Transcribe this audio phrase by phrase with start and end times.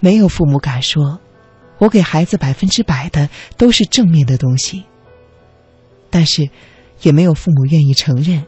[0.00, 1.20] 没有父母敢说，
[1.78, 4.84] 我给孩子百分之百的都是正面的东西。
[6.10, 6.48] 但是，
[7.02, 8.44] 也没有父母愿意承认，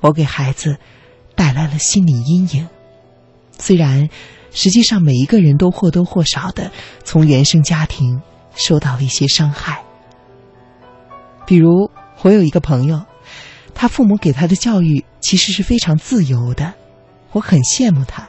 [0.00, 0.76] 我给孩子
[1.34, 2.68] 带来了心理阴影。
[3.58, 4.08] 虽然，
[4.50, 6.70] 实际上每一个人都或多或少的
[7.04, 8.20] 从原生家庭
[8.54, 9.82] 受到了一些伤害。
[11.46, 11.90] 比如，
[12.22, 13.02] 我有一个朋友，
[13.74, 16.74] 他父母给他的教育其实是非常自由的，
[17.32, 18.28] 我很羡慕他。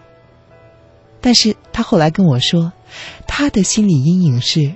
[1.19, 2.73] 但是他后来跟我说，
[3.27, 4.75] 他的心理阴影是，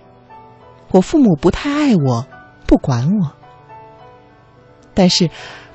[0.91, 2.26] 我父母不太爱我，
[2.66, 3.34] 不管我。
[4.94, 5.30] 但是，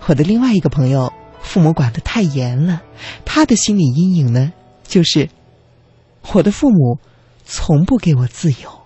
[0.06, 2.82] 我的另外一个朋友，父母管的太严了，
[3.24, 4.52] 他的心理阴影呢，
[4.82, 5.28] 就是
[6.32, 6.98] 我的父母
[7.44, 8.79] 从不给我自由。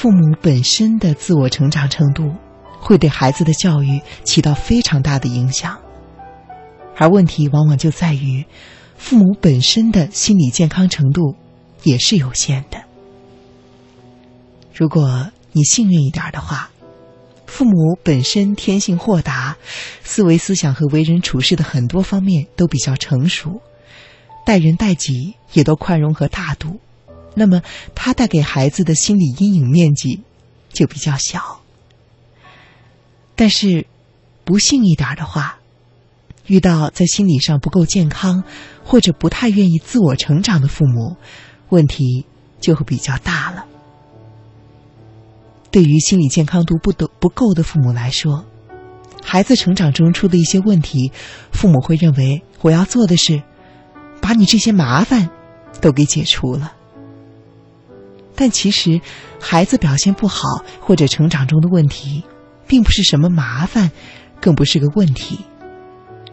[0.00, 2.34] 父母本身的自我成长程度，
[2.80, 5.78] 会对孩子的教育起到非常大的影响，
[6.96, 8.46] 而问题往往就在于，
[8.96, 11.36] 父母本身的心理健康程度
[11.82, 12.82] 也是有限的。
[14.72, 16.70] 如果你幸运一点的话，
[17.44, 19.58] 父母本身天性豁达，
[20.02, 23.60] 思维思想和为人处事的很多方面都比较成熟，
[24.46, 26.80] 待人待己也都宽容和大度。
[27.34, 27.62] 那么，
[27.94, 30.22] 他带给孩子的心理阴影面积
[30.72, 31.60] 就比较小。
[33.36, 33.86] 但是，
[34.44, 35.58] 不幸一点的话，
[36.46, 38.44] 遇到在心理上不够健康
[38.84, 41.16] 或者不太愿意自我成长的父母，
[41.68, 42.26] 问题
[42.60, 43.66] 就会比较大了。
[45.70, 48.44] 对于心理健康度不得不够的父母来说，
[49.22, 51.12] 孩子成长中出的一些问题，
[51.52, 53.40] 父母会认为我要做的是
[54.20, 55.30] 把你这些麻烦
[55.80, 56.72] 都给解除了。
[58.40, 59.02] 但其实，
[59.38, 62.24] 孩子表现不好或者成长中的问题，
[62.66, 63.90] 并不是什么麻烦，
[64.40, 65.40] 更不是个问题。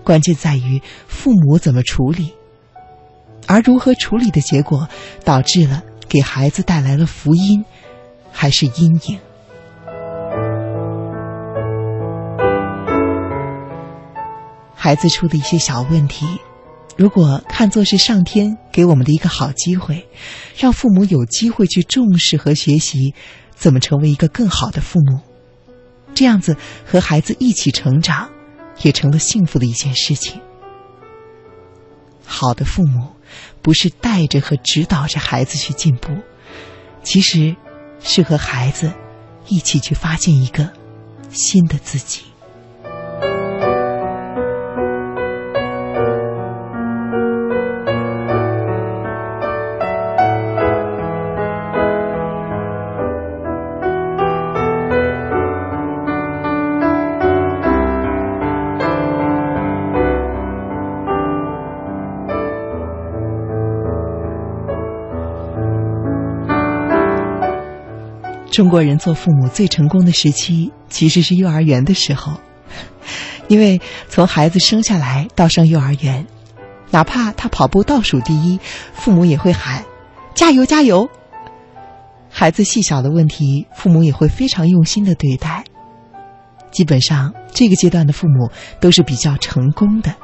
[0.06, 2.34] 关键在于父母怎么处理，
[3.45, 4.88] 而如何处理的结果，
[5.25, 7.66] 导致了给孩子带来了福音，
[8.31, 9.19] 还是阴影？
[14.74, 16.25] 孩子出的一些小问题。
[16.97, 20.08] 如果看作是上天给我们的一个好机会，
[20.58, 23.13] 让父母有机会去重视和学习
[23.56, 25.19] 怎么成为一个更好的父母，
[26.16, 28.28] 这样子和孩子一起成长，
[28.81, 30.41] 也成了幸福的一件事情。
[32.25, 33.12] 好的父母，
[33.62, 36.09] 不是带着和指导着孩子去进步，
[37.03, 37.56] 其实
[38.00, 38.91] 是和孩子
[39.47, 40.72] 一起去发现一个
[41.30, 42.24] 新的自己。
[68.57, 72.41] 中国人做父母最成功的时期，其实是幼儿园的时候，
[73.47, 73.79] 因为
[74.09, 76.25] 从孩子生下来到上幼儿园，
[76.90, 78.59] 哪怕他跑步倒数第一，
[78.94, 79.85] 父母也会喊
[80.34, 81.07] “加油加油”。
[82.34, 85.63] 孩子细小的问题，父母也会非常用心的对待。
[86.72, 90.16] 基本上，这个阶段的父母都是比较成功的，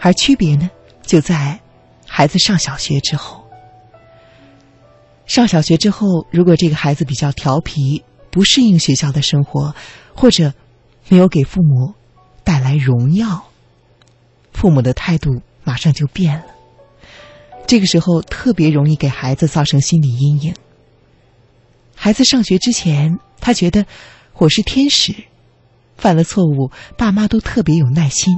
[0.00, 0.70] 而区别呢，
[1.02, 1.60] 就在
[2.08, 3.43] 孩子上小学之后。
[5.34, 9.74] 上小学之后，如果这个孩子比较调皮，不适应学校的生活，
[10.14, 10.54] 或者
[11.08, 11.94] 没有给父母
[12.44, 13.44] 带来荣耀，
[14.52, 16.44] 父母的态度马上就变了。
[17.66, 20.54] 这个时候特别容易给孩子造成心理阴影。
[21.96, 23.86] 孩子上学之前，他觉得
[24.34, 25.12] 我是天使，
[25.96, 28.32] 犯了错误，爸妈都特别有耐心。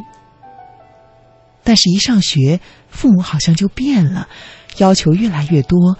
[1.63, 2.59] 但是，一上学，
[2.89, 4.29] 父母好像就变了，
[4.79, 5.99] 要求越来越多。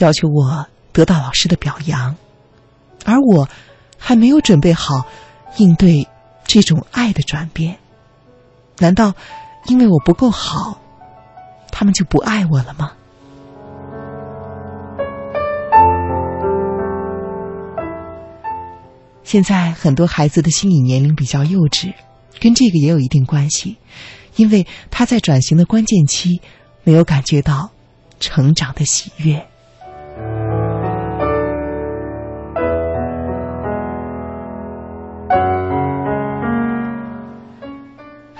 [0.00, 2.16] 要求我得到老师的表扬，
[3.04, 3.48] 而我
[3.98, 5.06] 还没有准备好
[5.58, 6.08] 应对
[6.44, 7.78] 这种爱的转变。
[8.78, 9.14] 难道
[9.66, 10.80] 因为我不够好，
[11.70, 12.92] 他们就不爱我了吗？
[19.22, 21.92] 现在很多孩子的心理年龄比较幼稚，
[22.40, 23.76] 跟这个也有一定关系，
[24.36, 26.40] 因为他在转型的关键期
[26.84, 27.70] 没有感觉到
[28.18, 29.46] 成长的喜悦。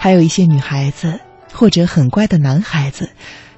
[0.02, 1.20] 还有一些女孩子
[1.52, 3.10] 或者很乖的男孩子，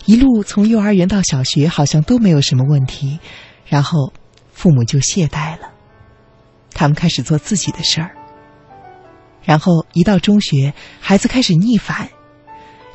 [0.07, 3.21] 一路从幼儿园到小学好像都没有什么问题，
[3.65, 4.13] 然后
[4.53, 5.71] 父母就懈怠了，
[6.73, 8.11] 他们开始做自己的事儿。
[9.45, 12.09] 然后一到中学，孩子开始逆反，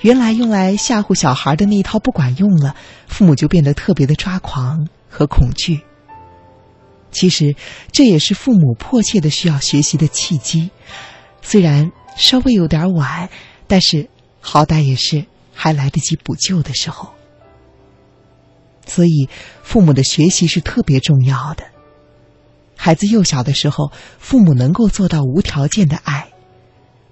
[0.01, 2.75] 原来用来吓唬小孩的那一套不管用了，
[3.07, 5.79] 父母就变得特别的抓狂和恐惧。
[7.11, 7.55] 其实
[7.94, 10.69] 这也是父母迫切的需要学习的契机，
[11.41, 13.30] 虽然稍微有点晚，
[13.68, 14.10] 但是
[14.42, 17.14] 好歹也是还来得及补救的时候。
[18.86, 19.30] 所以，
[19.64, 21.64] 父母的学习是特别重要的。
[22.75, 26.30] 孩子幼小的时候，父母能够做到无条件的爱。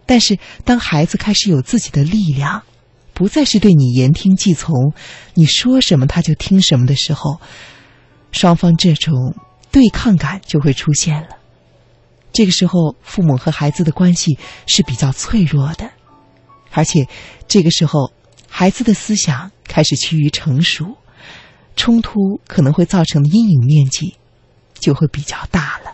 [0.06, 2.64] 但是，当孩子开始有自己的力量，
[3.14, 4.94] 不再是对你言听计从，
[5.34, 7.42] 你说什么他就听什么的时候，
[8.32, 9.36] 双方这种
[9.72, 11.30] 对抗感就会出现了。
[12.36, 14.38] 这个时候，父母和孩子的关系
[14.68, 15.90] 是比较脆弱的，
[16.74, 17.08] 而且
[17.48, 18.12] 这个时候，
[18.50, 20.98] 孩子的思想开始趋于成熟，
[21.78, 24.16] 冲突可能会造成的阴影面积
[24.74, 25.94] 就会比较大了。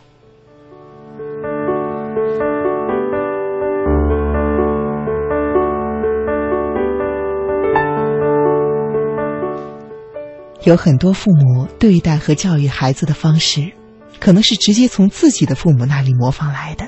[10.63, 13.71] 有很多父母对待和教育孩子的方式，
[14.21, 16.87] 可能是直接从自己的父母那里模仿来的。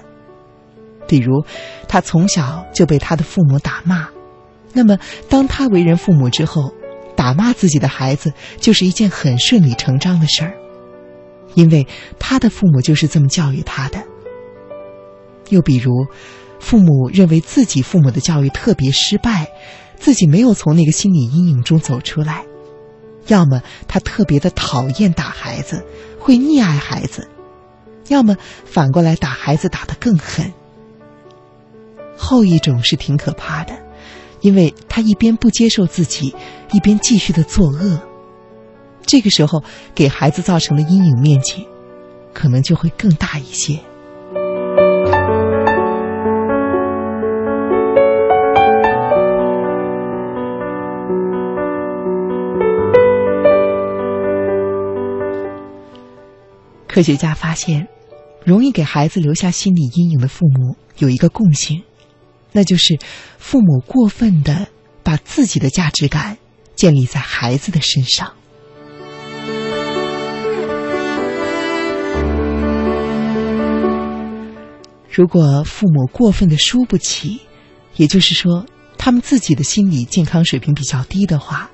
[1.05, 1.43] 比如，
[1.87, 4.07] 他从小就被他的父母打骂，
[4.71, 4.97] 那么
[5.27, 6.73] 当他为人父母之后，
[7.15, 10.53] 打骂自己的孩子就是一件很顺理成章的事儿，
[11.55, 11.85] 因为
[12.19, 14.01] 他的父母就是这么教育他的。
[15.49, 15.91] 又比如，
[16.59, 19.51] 父母认为自己父母的教育特别失败，
[19.97, 22.45] 自己没有从那个心理阴影中走出来。
[23.27, 25.83] 要么他特别的讨厌打孩子，
[26.19, 27.23] 会溺爱孩子；
[28.09, 28.35] 要么
[28.65, 30.53] 反过来打孩子打得更狠。
[32.17, 33.77] 后一种是挺可怕的，
[34.41, 36.35] 因为他一边不接受自己，
[36.71, 37.99] 一边继续的作恶。
[39.05, 41.67] 这个时候给孩子造成的阴影面积，
[42.33, 43.79] 可能就会更大一些。
[56.93, 57.87] 科学家发现，
[58.45, 61.81] 容易给孩子留下心理阴影的父母有一个共性，
[62.51, 62.99] 那就是
[63.39, 64.67] 父母过分的
[65.01, 66.37] 把自己的价值感
[66.75, 68.31] 建立在孩子的身上。
[75.09, 77.41] 如果父母过分的输不起，
[77.95, 78.67] 也就是说，
[78.99, 81.71] 他们自己的心理健康水平比较低的话，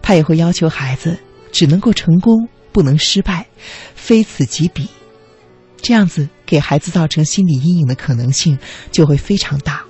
[0.00, 1.18] 他也会要求孩子
[1.52, 2.48] 只能够成功。
[2.72, 3.46] 不能失败，
[4.06, 4.86] 非此即彼，
[5.78, 8.56] 这样子给孩子造成心理阴影的可能性
[8.92, 9.82] 就会非常大。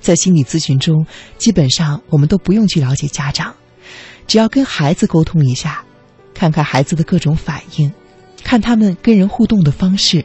[0.00, 1.06] 在心理咨询中，
[1.38, 3.54] 基本上我们都不用去了解家长，
[4.26, 5.84] 只要跟孩子沟通一下，
[6.34, 7.92] 看看孩子的各种反应，
[8.42, 10.24] 看他们跟人互动的方式，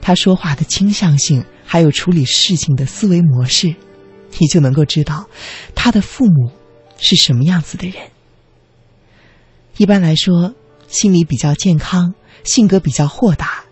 [0.00, 3.74] 他说话的倾向性，还有处理事情的思维模式，
[4.38, 5.28] 你就能够知道
[5.74, 6.50] 他的父母
[6.96, 7.96] 是什么样子的人。
[9.76, 10.54] 一般来说，
[10.92, 13.64] 心理比较健康、性格比较豁达，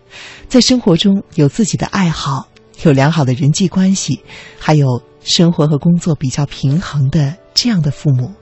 [0.49, 2.49] 在生活中有自己的爱好、
[2.83, 4.21] 有良好的人际关系，
[4.59, 8.33] 还有生活和工作比较平衡的这样的父母，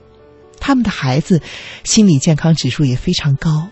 [0.58, 1.42] 他们的孩子
[1.84, 3.68] 心理健康指数也非常高，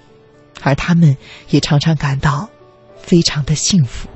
[0.60, 1.16] 而他们
[1.48, 2.50] 也常常感到
[2.98, 4.08] 非常的幸福。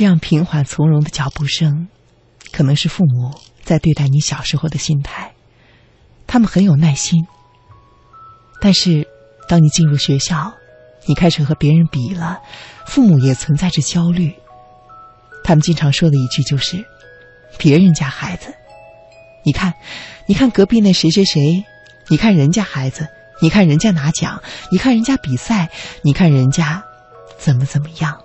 [0.00, 1.88] 这样平缓从容的脚步声，
[2.52, 5.34] 可能是父母在对待你小时候的心态。
[6.26, 7.26] 他们很有耐心，
[8.62, 9.06] 但是
[9.46, 10.54] 当你进入学校，
[11.04, 12.38] 你开始和别人比了，
[12.86, 14.32] 父母也存在着焦虑。
[15.44, 16.82] 他们经常说的一句就是
[17.60, 18.54] ：“别人家孩子，
[19.44, 19.74] 你看，
[20.24, 21.62] 你看隔壁那谁谁谁，
[22.08, 23.06] 你看人家孩子，
[23.42, 24.42] 你看人家拿奖，
[24.72, 25.68] 你看人家比赛，
[26.02, 26.82] 你看人家
[27.36, 28.18] 怎么怎么样。”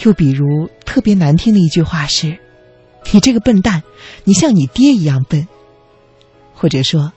[0.00, 2.38] 又比如特别难听的一句话是
[3.12, 3.82] ：“你这个笨蛋，
[4.24, 5.48] 你像你爹一样笨。”
[6.54, 7.12] 或者说：“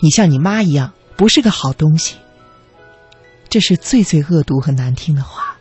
[0.00, 2.16] 你像你妈一样，不是个好东西。”
[3.48, 5.56] 这是最最恶毒和难听的话，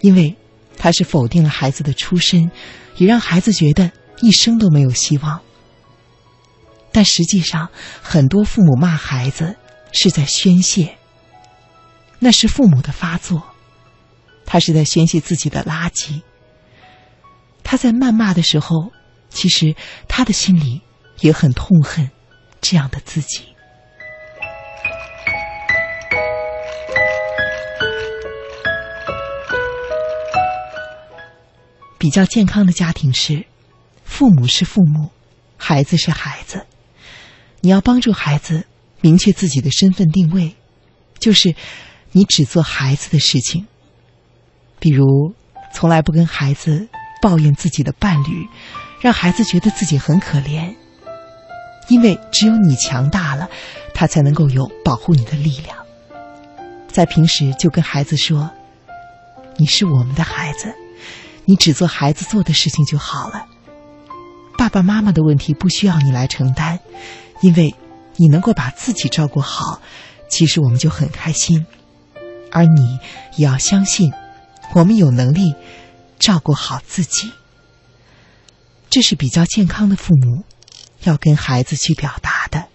[0.00, 0.36] 因为
[0.78, 2.50] 它是否定了孩子的出身，
[2.96, 3.92] 也让孩子觉得
[4.22, 5.40] 一生都没有希望。
[6.92, 7.68] 但实际上，
[8.00, 9.56] 很多父母骂孩子
[9.92, 10.96] 是在宣泄，
[12.18, 13.42] 那是父母的发作，
[14.52, 16.22] 他是在宣泄自己的垃圾。
[17.62, 18.90] 他在谩骂的时候，
[19.28, 19.76] 其实
[20.08, 20.80] 他的心里
[21.20, 22.10] 也很痛恨
[22.60, 23.44] 这样的自己。
[31.96, 33.46] 比较健康的家庭是，
[34.04, 35.10] 父母是父母，
[35.56, 36.66] 孩子是孩子。
[37.60, 38.66] 你要帮助孩子
[39.00, 40.56] 明确自己的身份定位，
[41.20, 41.54] 就是
[42.10, 43.68] 你只做孩子的事情。
[44.80, 45.34] 比如，
[45.72, 46.88] 从来不跟孩子
[47.22, 48.48] 抱怨自己的伴侣，
[49.00, 50.74] 让孩子觉得自己很可怜。
[51.88, 53.48] 因为只有你强大了，
[53.94, 55.76] 他才能够有保护你的力量。
[56.88, 58.50] 在平时就跟孩子说
[59.58, 60.74] ：“你是我们的孩子。”
[61.46, 63.46] 你只做孩子做的事情就好了。
[64.56, 66.78] 爸爸妈妈的问题不需要你来承担，
[67.40, 67.74] 因为
[68.16, 69.80] 你能够把自己照顾好，
[70.28, 71.66] 其实我们就很开心。
[72.52, 73.00] 而你
[73.36, 74.12] 也要相信，
[74.72, 75.54] 我们有能力
[76.18, 77.32] 照顾好自己。
[78.88, 80.44] 这是比较健康的父母
[81.04, 82.66] 要跟孩子去表达的。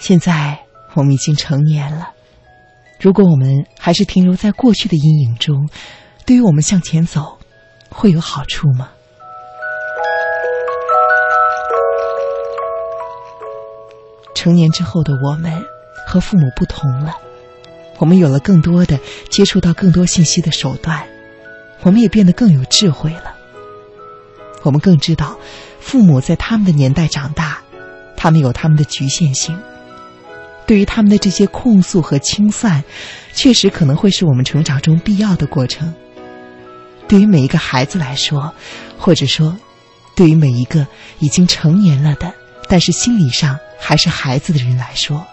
[0.00, 2.10] 现在我们已经成年了，
[3.00, 5.68] 如果我们还是停留在过去的阴影中，
[6.26, 7.38] 对于我们向前走，
[7.88, 8.90] 会有好处吗？
[14.44, 15.64] 成年之后的我们
[16.06, 17.16] 和父母不同了，
[17.96, 21.02] 我们有了更多的接触到更多信息的手段，
[21.80, 23.34] 我们也变得更有智慧了。
[24.62, 25.38] 我们更知道，
[25.80, 27.62] 父母在他们的年代长大，
[28.18, 29.58] 他们有他们的局限性。
[30.66, 32.84] 对于他们的这些控诉和清算，
[33.32, 35.94] 确实可能会是我们成长中必要的过程。
[37.08, 38.52] 对于每一个孩子来说，
[38.98, 39.56] 或者说，
[40.14, 40.86] 对于每一个
[41.18, 42.34] 已经成年了的，
[42.74, 45.24] 但是心理上还是孩子的人来说，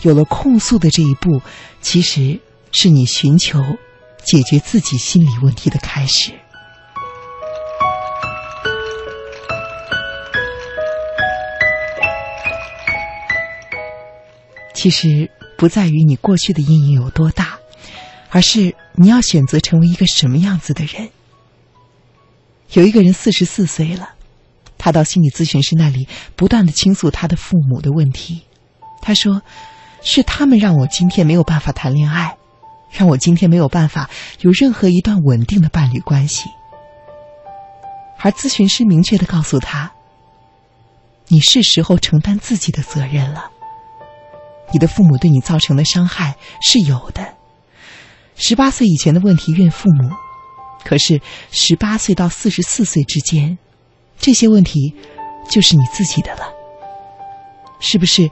[0.00, 1.42] 有了控诉的这一步，
[1.82, 2.40] 其实
[2.72, 3.60] 是你寻求
[4.24, 6.32] 解决自己心理问题的开始。
[14.74, 17.58] 其实不在于你过去的阴影有多大，
[18.30, 21.10] 而是你要选择成为一个什么样子的人。
[22.72, 24.14] 有一个人四十四岁了，
[24.86, 28.42] 他到心理咨询师那里不断的倾诉他的父母的问题。
[29.02, 29.42] 他说
[30.00, 32.36] ：“是他们让我今天没有办法谈恋爱，
[32.92, 34.08] 让我今天没有办法
[34.42, 36.48] 有任何一段稳定的伴侣关系。”
[38.22, 39.90] 而咨询师明确的告诉他
[41.26, 43.50] ：“你是时候承担自己的责任了。”
[44.72, 47.34] 你的父母对你造成的伤害是有的。
[48.36, 50.14] 十八岁以前的问题怨父母，
[50.84, 53.58] 可是十八岁到四十四岁之间，
[54.18, 54.94] 这些问题
[55.48, 56.52] 就是你自己的了。
[57.78, 58.30] 是不是？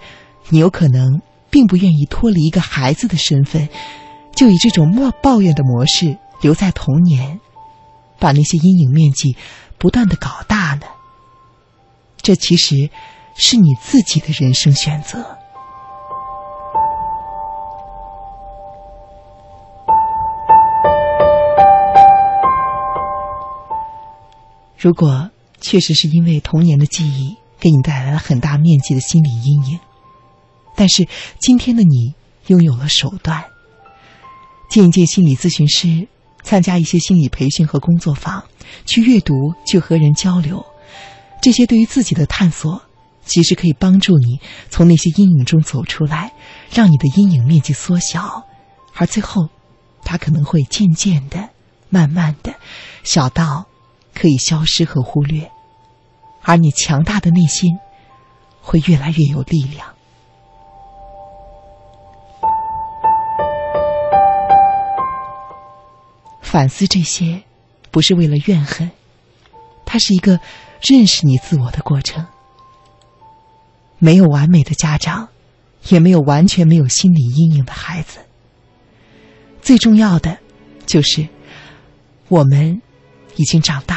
[0.49, 3.69] 你有可能并不愿意脱离一个孩子的身份，
[4.35, 7.41] 就以这种莫抱怨的模式留在童年，
[8.19, 9.37] 把那些阴影面积
[9.79, 10.87] 不断的搞大呢？
[12.19, 12.91] 这其实
[13.37, 15.39] 是你自己的人生选择。
[24.77, 25.31] 如果
[25.65, 29.81] 确实是因为童年的记忆给你带来了很大面积的心理阴影，
[30.77, 32.13] 但是今天的你
[32.49, 33.43] 拥有了手段，
[34.69, 36.07] 见一见心理咨询师，
[36.43, 38.45] 参加一些心理培训和工作坊，
[38.85, 40.67] 去阅读，去和人交流，
[41.41, 42.83] 这些对于自己的探索，
[43.25, 46.35] 其实可以帮助你从那些阴影中走出来，
[46.71, 48.45] 让你的阴影面积缩小，
[48.95, 49.49] 而最后，
[50.05, 51.49] 它可能会渐渐的、
[51.89, 52.55] 慢慢的
[53.03, 53.65] 小到。
[54.15, 55.51] 可以消失和忽略，
[56.43, 57.79] 而你强大的内心
[58.63, 59.87] 会越来越有力量。
[66.41, 67.43] 反思这些，
[67.91, 68.91] 不是为了怨恨，
[69.85, 70.39] 它是一个
[70.81, 72.25] 认识你自我的过程。
[73.99, 75.29] 没有完美的家长，
[75.89, 78.21] 也没有完全没有心理阴影的孩子。
[79.61, 80.39] 最重要的，
[80.87, 81.27] 就是
[82.29, 82.81] 我们
[83.37, 83.94] 已经长大。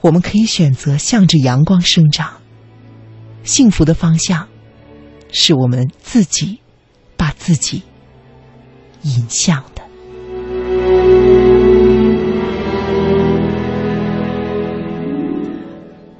[0.00, 2.40] 我们可以选择向着阳光生长。
[3.44, 4.48] 幸福的方向，
[5.32, 6.60] 是我们自己
[7.16, 7.82] 把自己
[9.02, 9.64] 引向。